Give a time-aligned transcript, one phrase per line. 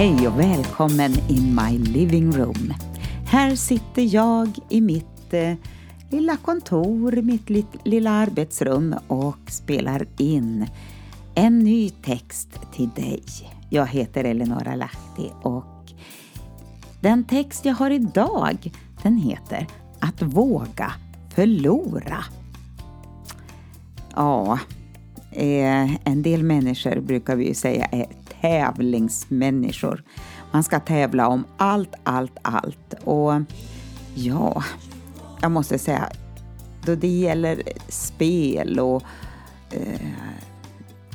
[0.00, 2.74] Hej och välkommen in my living room.
[3.26, 5.54] Här sitter jag i mitt eh,
[6.10, 10.66] lilla kontor, mitt li lilla arbetsrum och spelar in
[11.34, 13.22] en ny text till dig.
[13.70, 15.92] Jag heter Eleonora Lahti och
[17.00, 19.66] den text jag har idag den heter
[19.98, 20.92] Att våga
[21.34, 22.24] förlora.
[24.16, 24.58] Ja,
[25.32, 28.06] eh, en del människor brukar vi ju säga är
[28.40, 30.02] tävlingsmänniskor.
[30.50, 32.94] Man ska tävla om allt, allt, allt.
[33.04, 33.32] Och
[34.14, 34.62] ja,
[35.40, 36.08] jag måste säga,
[36.84, 39.02] då det gäller spel och
[39.70, 40.00] eh,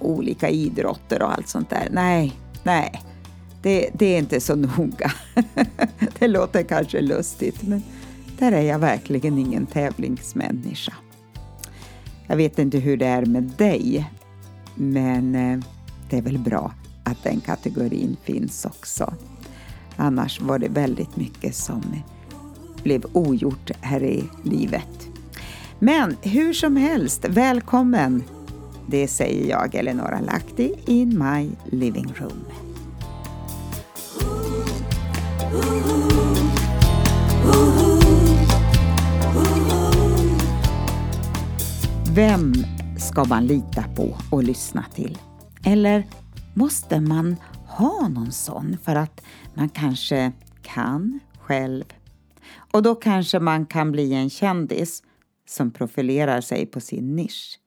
[0.00, 3.02] olika idrotter och allt sånt där, nej, nej,
[3.62, 5.12] det, det är inte så noga.
[6.18, 7.82] det låter kanske lustigt, men
[8.38, 10.92] där är jag verkligen ingen tävlingsmänniska.
[12.26, 14.10] Jag vet inte hur det är med dig,
[14.74, 15.60] men eh,
[16.10, 16.72] det är väl bra
[17.10, 19.14] att den kategorin finns också.
[19.96, 21.82] Annars var det väldigt mycket som
[22.82, 25.08] blev ogjort här i livet.
[25.78, 28.22] Men hur som helst, välkommen!
[28.86, 32.44] Det säger jag, Eleonora Lahti, in my living room.
[42.14, 42.54] Vem
[42.98, 45.18] ska man lita på och lyssna till?
[45.64, 46.04] Eller
[46.60, 49.20] måste man ha någon sån för att
[49.54, 51.84] man kanske kan själv?
[52.72, 55.02] Och då kanske man kan bli en kändis
[55.48, 57.60] som profilerar sig på sin nisch.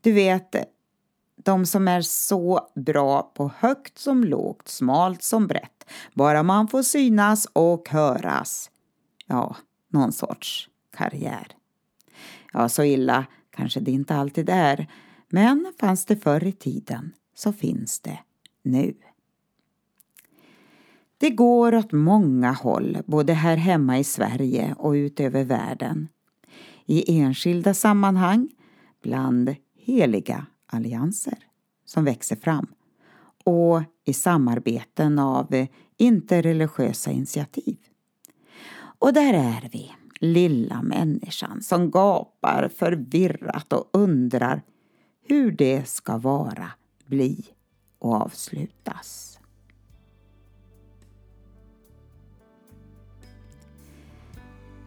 [0.00, 0.54] Du vet,
[1.44, 5.84] de som är så bra på högt som lågt, smalt som brett,
[6.14, 8.70] bara man får synas och höras.
[9.26, 9.56] Ja,
[9.88, 11.46] någon sorts karriär.
[12.52, 14.86] Ja, så illa kanske det inte alltid är,
[15.28, 18.18] men fanns det förr i tiden så finns det
[18.62, 18.94] nu.
[21.18, 26.08] Det går åt många håll, både här hemma i Sverige och ut över världen.
[26.86, 28.48] I enskilda sammanhang,
[29.02, 31.38] bland heliga allianser
[31.84, 32.66] som växer fram
[33.44, 35.66] och i samarbeten av
[35.96, 37.78] interreligiösa initiativ.
[38.98, 44.62] Och där är vi, lilla människan som gapar förvirrat och undrar
[45.28, 46.70] hur det ska vara
[47.08, 47.44] bli
[47.98, 49.38] och avslutas.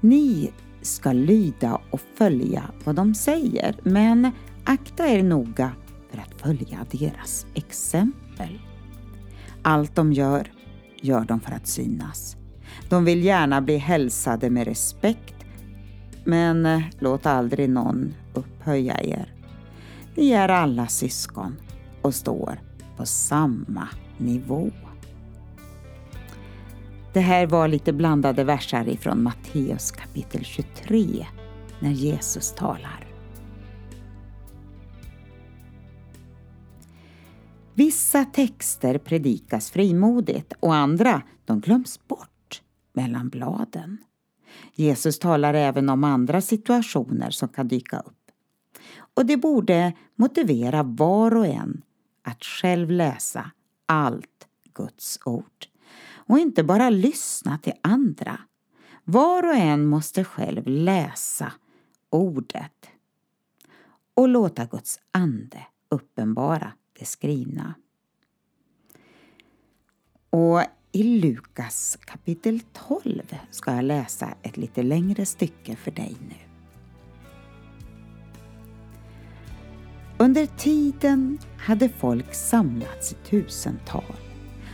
[0.01, 0.51] Ni
[0.81, 4.31] ska lyda och följa vad de säger, men
[4.63, 5.71] akta er noga
[6.09, 8.59] för att följa deras exempel.
[9.61, 10.51] Allt de gör,
[11.01, 12.37] gör de för att synas.
[12.89, 15.35] De vill gärna bli hälsade med respekt,
[16.25, 19.33] men låt aldrig någon upphöja er.
[20.15, 21.55] Ni är alla syskon
[22.01, 22.59] och står
[22.97, 24.71] på samma nivå.
[27.13, 31.25] Det här var lite blandade versar ifrån Matteus kapitel 23
[31.79, 33.07] när Jesus talar.
[37.73, 42.61] Vissa texter predikas frimodigt och andra de glöms bort
[42.93, 43.97] mellan bladen.
[44.75, 48.31] Jesus talar även om andra situationer som kan dyka upp.
[49.13, 51.81] Och det borde motivera var och en
[52.31, 53.51] att själv läsa
[53.85, 55.65] allt Guds ord
[56.13, 58.39] och inte bara lyssna till andra.
[59.03, 61.53] Var och en måste själv läsa
[62.09, 62.89] ordet
[64.13, 67.73] och låta Guds ande uppenbara det skrivna.
[70.29, 70.61] Och
[70.91, 76.50] i Lukas kapitel 12 ska jag läsa ett lite längre stycke för dig nu.
[80.21, 84.15] Under tiden hade folk samlats i tusental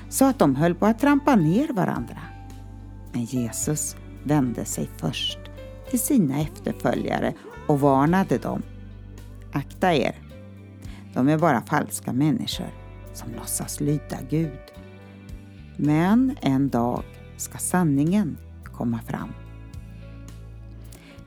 [0.09, 2.17] så att de höll på att trampa ner varandra.
[3.13, 5.39] Men Jesus vände sig först
[5.89, 7.33] till sina efterföljare
[7.67, 8.61] och varnade dem.
[9.53, 10.15] Akta er,
[11.13, 12.73] de är bara falska människor
[13.13, 14.59] som låtsas lyda Gud.
[15.77, 17.03] Men en dag
[17.38, 19.33] ska sanningen komma fram.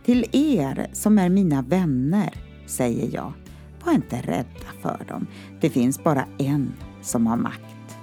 [0.04, 2.34] Till er som är mina vänner
[2.66, 3.32] säger jag,
[3.84, 5.26] var inte rädda för dem.
[5.60, 6.72] Det finns bara en
[7.02, 7.96] som har makt.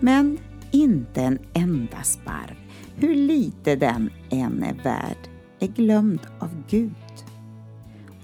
[0.00, 0.38] Men
[0.70, 2.56] inte en enda sparv,
[2.96, 5.28] hur lite den än är värd,
[5.60, 6.92] är glömd av Gud.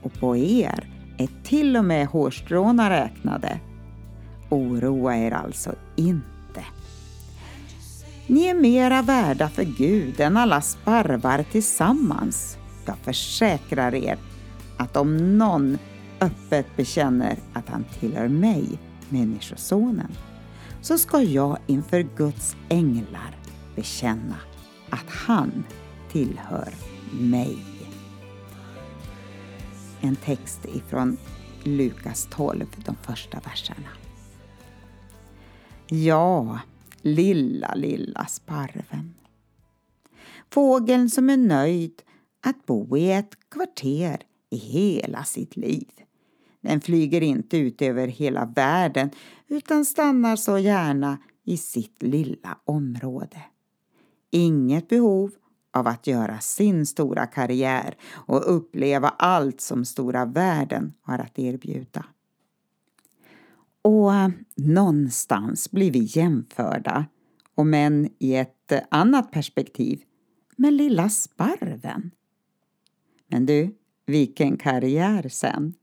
[0.03, 3.61] Och på er är till och med hårstråna räknade.
[4.49, 6.65] Oroa er alltså inte.
[8.27, 12.59] Ni är mera värda för Gud än alla sparvar tillsammans.
[12.87, 14.19] Jag försäkrar er
[14.77, 15.79] att om någon
[16.25, 18.79] öppet bekänner att han tillhör mig,
[19.09, 20.13] Människosonen,
[20.83, 23.37] så ska jag inför Guds änglar
[23.77, 24.37] bekänna
[24.91, 25.65] att han
[26.13, 26.69] tillhör
[27.21, 27.59] mig.
[30.01, 31.17] En text ifrån
[31.63, 33.89] Lukas 12, de första verserna.
[35.89, 36.59] Ja,
[37.03, 39.15] lilla, lilla sparven.
[40.51, 42.03] Fågeln som är nöjd
[42.47, 45.89] att bo i ett kvarter i hela sitt liv.
[46.65, 49.11] Den flyger inte ut över hela världen
[49.49, 53.43] utan stannar så gärna i sitt lilla område.
[54.31, 55.31] Inget behov
[55.73, 62.05] av att göra sin stora karriär och uppleva allt som stora världen har att erbjuda.
[63.83, 67.07] Och eh, någonstans blir vi jämförda,
[67.55, 70.03] om än i ett annat perspektiv,
[70.57, 72.11] med lilla sparven.
[73.29, 73.75] Men du,
[74.07, 75.75] vilken karriär sen!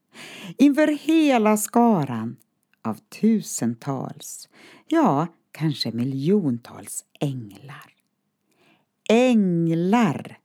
[0.57, 2.37] Inför hela skaran
[2.81, 4.49] av tusentals,
[4.87, 7.93] ja, kanske miljontals änglar.
[9.09, 10.37] Änglar!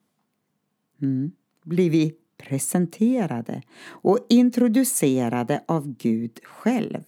[1.03, 1.33] Mm,
[1.65, 7.05] blir vi presenterade och introducerade av Gud själv.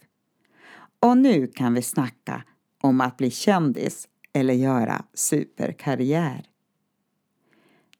[1.00, 2.44] Och nu kan vi snacka
[2.80, 6.46] om att bli kändis eller göra superkarriär.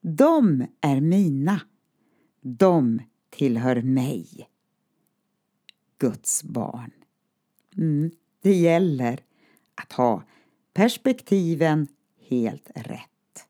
[0.01, 1.61] De är mina.
[2.41, 3.01] De
[3.39, 4.49] tillhör mig.
[5.99, 6.91] Guds barn.
[7.77, 8.11] Mm,
[8.43, 9.21] det gäller
[9.75, 10.23] att ha
[10.75, 11.89] perspektiven
[12.29, 13.47] helt rätt.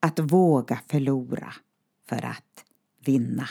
[0.00, 1.54] Att våga förlora
[2.08, 2.64] för att
[3.04, 3.48] vinna.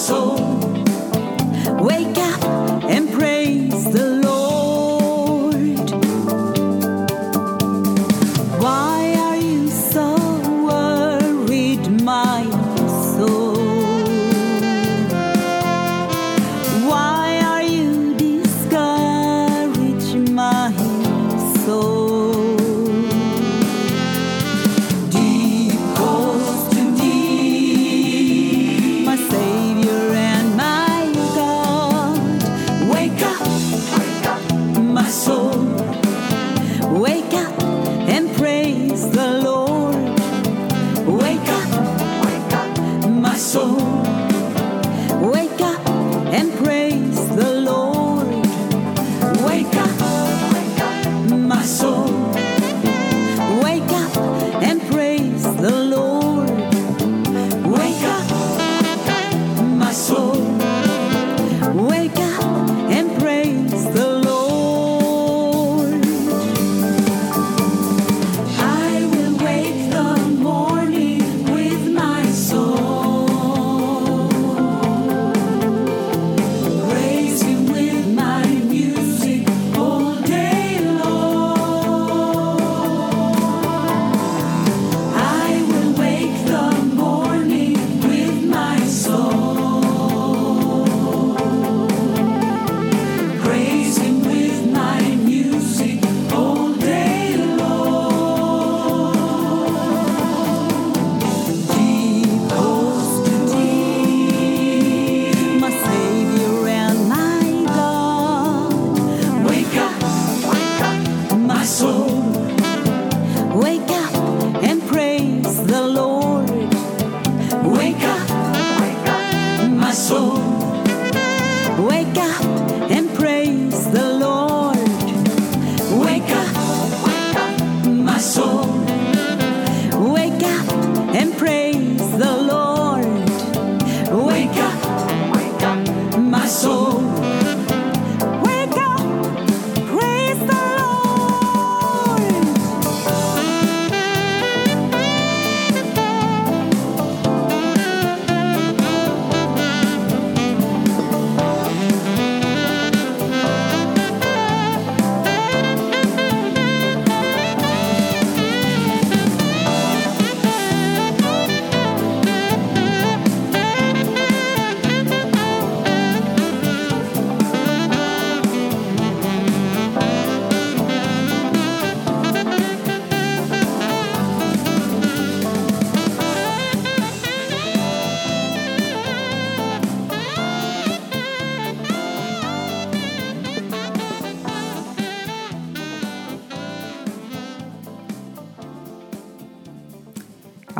[0.00, 0.49] soul.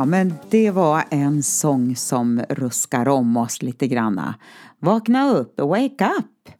[0.01, 4.35] Ja, men det var en sång som ruskar om oss lite granna.
[4.79, 6.53] Vakna upp, wake up!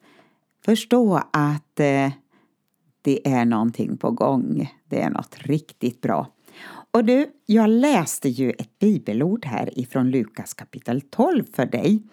[0.65, 2.11] Förstå att eh,
[3.01, 4.73] det är någonting på gång.
[4.89, 6.27] Det är något riktigt bra.
[6.91, 12.03] Och du, jag läste ju ett bibelord här ifrån Lukas kapitel 12 för dig.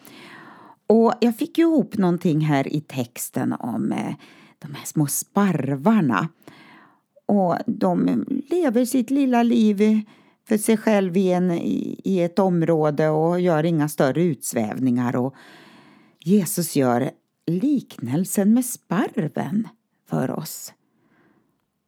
[0.86, 4.14] Och jag fick ju ihop någonting här i texten om eh,
[4.58, 6.28] de här små sparvarna.
[7.26, 10.04] Och de lever sitt lilla liv
[10.48, 11.50] för sig själv i, en,
[12.04, 15.16] i ett område och gör inga större utsvävningar.
[15.16, 15.34] Och
[16.24, 17.10] Jesus gör
[17.46, 19.68] liknelsen med sparven
[20.06, 20.72] för oss.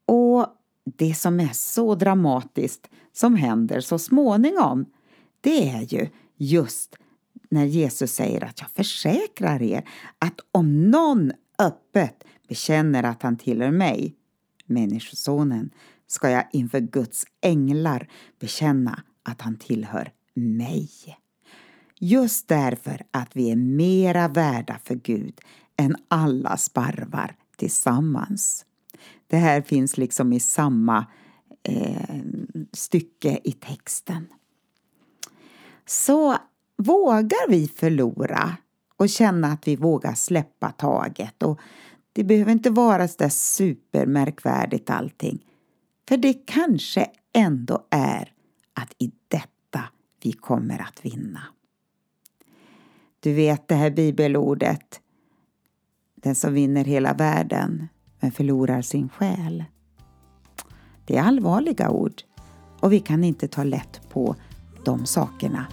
[0.07, 0.47] Och
[0.85, 4.87] det som är så dramatiskt som händer så småningom,
[5.41, 6.97] det är ju just
[7.49, 9.89] när Jesus säger att jag försäkrar er
[10.19, 14.15] att om någon öppet bekänner att han tillhör mig,
[14.67, 15.71] Människosonen,
[16.11, 20.91] ska jag inför Guds änglar bekänna att han tillhör mig.
[21.99, 25.41] Just därför att vi är mera värda för Gud
[25.77, 28.65] än alla sparvar tillsammans.
[29.27, 31.07] Det här finns liksom i samma
[31.63, 32.21] eh,
[32.73, 34.27] stycke i texten.
[35.87, 36.37] Så
[36.77, 38.57] vågar vi förlora
[38.97, 41.61] och känna att vi vågar släppa taget och
[42.13, 45.50] det behöver inte vara så där supermärkvärdigt allting.
[46.11, 48.33] För det kanske ändå är
[48.75, 49.85] att i detta
[50.23, 51.43] vi kommer att vinna.
[53.21, 55.01] Du vet det här bibelordet,
[56.15, 57.89] den som vinner hela världen
[58.21, 59.65] men förlorar sin själ.
[61.07, 62.23] Det är allvarliga ord
[62.81, 64.37] och vi kan inte ta lätt på
[64.85, 65.67] de sakerna.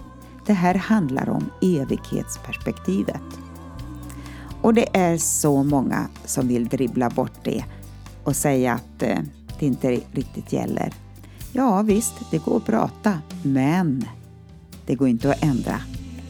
[0.46, 3.38] Det här handlar om evighetsperspektivet.
[4.62, 7.64] Och det är så många som vill dribbla bort det
[8.24, 9.18] och säga att eh,
[9.58, 10.92] att det inte riktigt gäller.
[11.52, 14.04] Ja visst, det går att prata, men
[14.86, 15.80] det går inte att ändra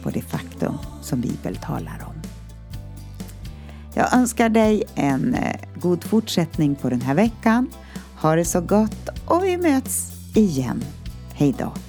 [0.02, 2.14] på det faktum som Bibeln talar om.
[3.94, 7.70] Jag önskar dig en eh, god fortsättning på den här veckan.
[8.20, 10.84] Ha det så gott och vi möts igen.
[11.34, 11.87] Hej då!